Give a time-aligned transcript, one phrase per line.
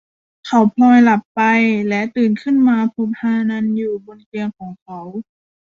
[0.47, 1.41] เขาผล็อยหลับไป
[1.89, 4.99] และตื่นขึ้นมาพบฮานันอยู่บนเตียงของเขา